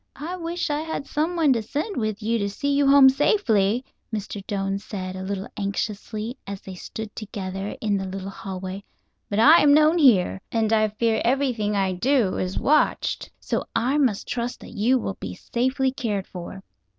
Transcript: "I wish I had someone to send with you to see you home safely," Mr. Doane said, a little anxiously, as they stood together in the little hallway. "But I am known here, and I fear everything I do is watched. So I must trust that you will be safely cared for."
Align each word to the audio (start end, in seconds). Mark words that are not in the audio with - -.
"I 0.15 0.35
wish 0.35 0.71
I 0.71 0.79
had 0.79 1.05
someone 1.05 1.53
to 1.53 1.61
send 1.61 1.95
with 1.95 2.23
you 2.23 2.39
to 2.39 2.49
see 2.49 2.73
you 2.73 2.87
home 2.89 3.07
safely," 3.07 3.85
Mr. 4.11 4.43
Doane 4.47 4.79
said, 4.79 5.15
a 5.15 5.21
little 5.21 5.47
anxiously, 5.55 6.37
as 6.47 6.59
they 6.61 6.73
stood 6.73 7.15
together 7.15 7.75
in 7.81 7.97
the 7.97 8.05
little 8.07 8.31
hallway. 8.31 8.83
"But 9.29 9.37
I 9.37 9.61
am 9.61 9.75
known 9.75 9.99
here, 9.99 10.41
and 10.51 10.73
I 10.73 10.87
fear 10.87 11.21
everything 11.23 11.75
I 11.75 11.91
do 11.91 12.39
is 12.39 12.57
watched. 12.57 13.29
So 13.39 13.63
I 13.75 13.99
must 13.99 14.27
trust 14.27 14.59
that 14.61 14.73
you 14.73 14.97
will 14.97 15.17
be 15.19 15.35
safely 15.35 15.91
cared 15.91 16.25
for." 16.25 16.63